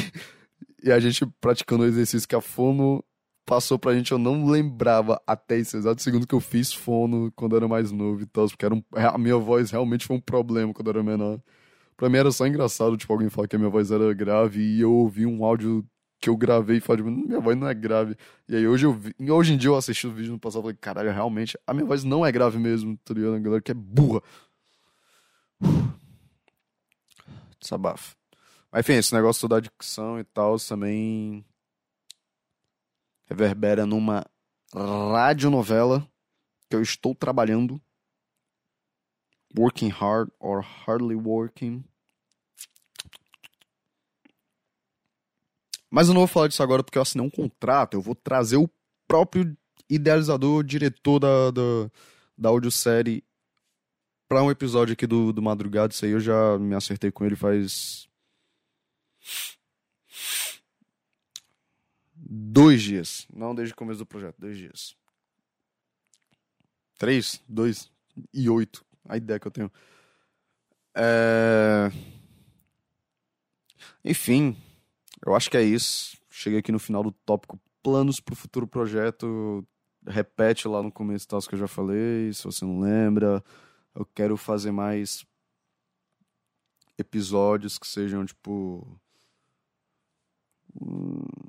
[0.84, 3.04] e a gente praticando o exercício que a fono
[3.46, 4.12] passou pra gente.
[4.12, 8.22] Eu não lembrava até esse exato segundo que eu fiz fono quando era mais novo
[8.22, 8.48] e tal.
[8.48, 11.40] Porque era um, a minha voz realmente foi um problema quando eu era menor.
[11.98, 14.82] Pra mim era só engraçado, tipo, alguém falar que a minha voz era grave e
[14.82, 15.86] eu ouvi um áudio
[16.20, 18.16] que eu gravei e falei, tipo, minha voz não é grave.
[18.48, 20.64] E aí hoje eu vi, hoje em dia eu assisti o vídeo no passado e
[20.64, 23.36] falei, caralho, realmente, a minha voz não é grave mesmo, tá ligado?
[23.36, 24.22] A galera que é burra.
[27.60, 28.16] Desabafo.
[28.72, 31.46] Mas enfim, esse negócio da dicção e tal também
[33.26, 34.26] reverbera numa
[34.74, 36.08] radionovela
[36.70, 37.82] que eu estou trabalhando.
[39.58, 41.86] Working hard or hardly working.
[45.96, 47.94] Mas eu não vou falar disso agora porque eu assinei um contrato.
[47.94, 48.70] Eu vou trazer o
[49.08, 49.56] próprio
[49.90, 51.90] idealizador, diretor da, da,
[52.38, 53.24] da audiosérie
[54.28, 55.94] para um episódio aqui do, do Madrugada.
[55.94, 58.10] Isso aí eu já me acertei com ele faz.
[62.14, 63.26] Dois dias.
[63.34, 64.98] Não desde o começo do projeto, dois dias.
[66.98, 67.90] Três, dois
[68.34, 68.86] e oito.
[69.08, 69.72] A ideia que eu tenho.
[70.94, 71.90] É...
[74.04, 74.58] Enfim,
[75.26, 76.18] eu acho que é isso.
[76.30, 79.66] Cheguei aqui no final do tópico planos para o futuro projeto.
[80.08, 83.44] Repete lá no começo tal que eu já falei, se você não lembra.
[83.94, 85.26] Eu quero fazer mais
[86.98, 89.00] episódios que sejam tipo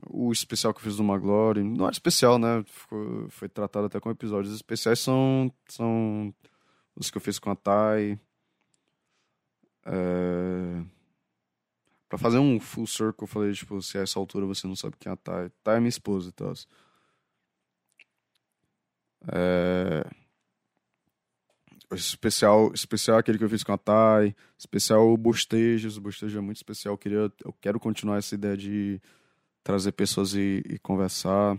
[0.08, 2.62] o especial que eu fiz do Maglore não era especial, né?
[2.64, 6.32] Ficou, foi tratado até com episódios especiais são são
[6.94, 8.18] os que eu fiz com a Thay.
[9.84, 10.84] É...
[12.08, 14.96] Pra fazer um full circle, eu falei, tipo, se a essa altura você não sabe
[14.98, 15.50] quem é a Thay.
[15.64, 16.52] Thay é minha esposa e tal.
[19.32, 20.04] É...
[21.92, 24.34] Especial, especial aquele que eu fiz com a Thay.
[24.56, 25.96] Especial o Bostejos.
[25.96, 26.94] O Bostejo é muito especial.
[26.94, 29.00] Eu, queria, eu quero continuar essa ideia de
[29.64, 31.58] trazer pessoas e, e conversar.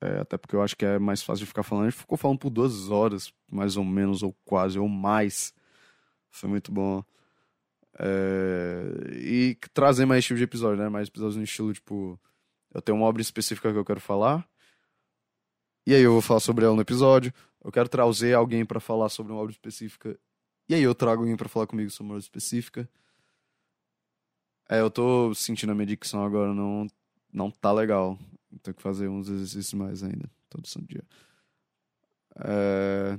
[0.00, 1.86] É, até porque eu acho que é mais fácil de ficar falando.
[1.86, 5.54] A gente ficou falando por duas horas, mais ou menos, ou quase, ou mais.
[6.30, 7.04] Foi muito bom.
[7.98, 8.82] É...
[9.12, 10.88] E trazer mais tipo de episódio, né?
[10.88, 12.20] Mais episódios no estilo, tipo,
[12.72, 14.48] eu tenho uma obra específica que eu quero falar.
[15.86, 17.32] E aí eu vou falar sobre ela no episódio.
[17.62, 20.18] Eu quero trazer alguém para falar sobre uma obra específica.
[20.68, 22.88] E aí eu trago alguém para falar comigo sobre uma obra específica.
[24.68, 26.86] É, eu tô sentindo a minha dicção agora, não,
[27.32, 28.18] não tá legal.
[28.62, 31.04] Tenho que fazer uns exercícios mais ainda, todo santo dia.
[32.36, 33.18] É...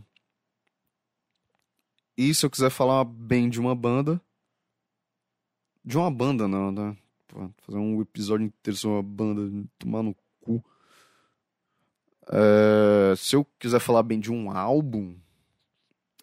[2.17, 4.19] E se eu quiser falar bem de uma banda,
[5.85, 6.97] de uma banda, não, né?
[7.61, 10.63] fazer um episódio inteiro sobre uma banda, tomar no cu.
[12.27, 15.15] É, se eu quiser falar bem de um álbum,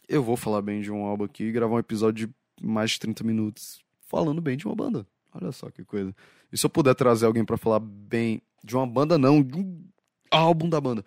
[0.08, 3.00] eu vou falar bem de um álbum aqui e gravar um episódio de mais de
[3.00, 5.06] 30 minutos falando bem de uma banda.
[5.32, 6.14] Olha só que coisa.
[6.52, 9.84] E se eu puder trazer alguém para falar bem de uma banda, não, de um
[10.30, 11.04] álbum da banda.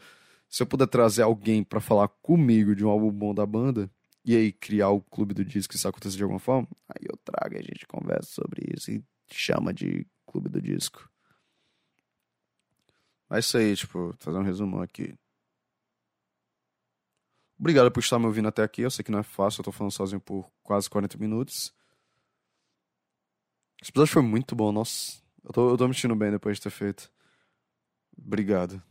[0.47, 3.89] Se eu puder trazer alguém para falar comigo de um álbum bom da banda,
[4.25, 7.55] e aí criar o clube do disco, isso acontecer de alguma forma, aí eu trago
[7.55, 11.07] e a gente conversa sobre isso e chama de clube do disco.
[13.29, 15.13] Mas isso aí, tipo, fazer um resumão aqui.
[17.57, 18.81] Obrigado por estar me ouvindo até aqui.
[18.81, 21.73] Eu sei que não é fácil, eu tô falando sozinho por quase 40 minutos.
[23.81, 25.21] Esse episódio foi muito bom, nossa.
[25.43, 27.11] Eu tô, eu tô me sentindo bem depois de ter feito.
[28.17, 28.81] Obrigado.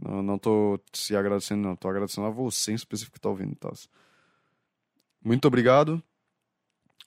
[0.00, 1.76] Não, não tô se agradecendo, não.
[1.76, 3.72] Tô agradecendo a você em específico que tá ouvindo e tal.
[5.24, 6.02] Muito obrigado.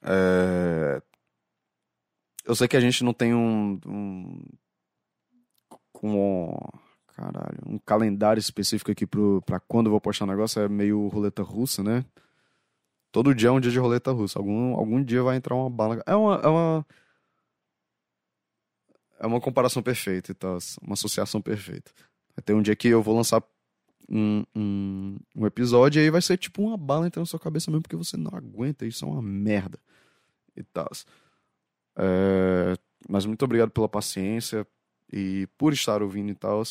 [0.02, 1.02] É...
[2.46, 4.46] Eu sei que a gente não tem um, um,
[6.04, 6.58] um,
[7.16, 10.62] caralho, um calendário específico aqui pro, pra quando eu vou postar o negócio.
[10.62, 12.04] É meio roleta russa, né?
[13.12, 14.40] Todo dia é um dia de roleta russa.
[14.40, 16.02] Algum, algum dia vai entrar uma bala.
[16.06, 16.36] É uma.
[16.38, 16.86] É uma,
[19.20, 20.58] é uma comparação perfeita e tal.
[20.82, 21.92] Uma associação perfeita.
[22.36, 23.44] Vai ter um dia que eu vou lançar
[24.12, 27.72] um, um, um, episódio e aí vai ser tipo uma bala entrando na sua cabeça
[27.72, 29.80] mesmo porque você não aguenta, isso é uma merda
[30.56, 30.90] e tal.
[31.96, 32.76] É,
[33.08, 34.68] mas muito obrigado pela paciência
[35.12, 36.62] e por estar ouvindo e tal.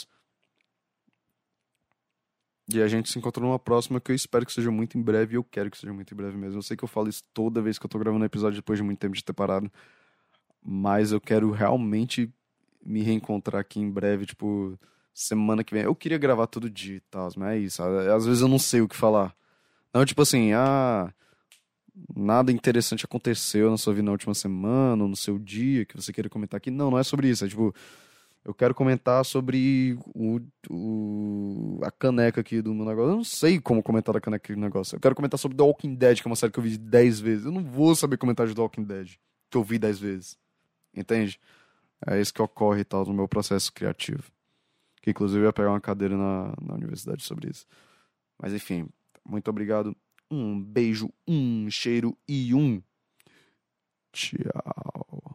[2.72, 5.36] E a gente se encontra numa próxima que eu espero que seja muito em breve
[5.36, 6.58] eu quero que seja muito em breve mesmo.
[6.58, 8.78] Eu sei que eu falo isso toda vez que eu tô gravando um episódio depois
[8.78, 9.70] de muito tempo de ter parado.
[10.62, 12.30] Mas eu quero realmente
[12.84, 14.78] me reencontrar aqui em breve, tipo,
[15.12, 15.84] semana que vem.
[15.84, 17.82] Eu queria gravar todo dia e tal, mas é isso.
[17.82, 19.34] Às vezes eu não sei o que falar.
[19.92, 21.12] Não, tipo assim, ah,
[22.14, 26.12] nada interessante aconteceu na sua vida na última semana, ou no seu dia, que você
[26.12, 26.70] queira comentar aqui.
[26.70, 27.44] Não, não é sobre isso.
[27.44, 27.74] É tipo,
[28.44, 30.40] eu quero comentar sobre o,
[30.70, 33.10] o, a caneca aqui do meu negócio.
[33.10, 34.96] Eu não sei como comentar a caneca do negócio.
[34.96, 37.20] Eu quero comentar sobre The Walking Dead, que é uma série que eu vi 10
[37.20, 37.44] vezes.
[37.44, 39.16] Eu não vou saber comentar de The Walking Dead,
[39.50, 40.38] que eu vi 10 vezes.
[40.94, 41.38] Entende?
[42.06, 44.24] É isso que ocorre e tal no meu processo criativo.
[45.00, 47.66] Que inclusive eu ia pegar uma cadeira na, na universidade sobre isso.
[48.38, 48.88] Mas enfim,
[49.24, 49.96] muito obrigado.
[50.30, 52.82] Um beijo, um cheiro e um
[54.12, 55.29] tchau.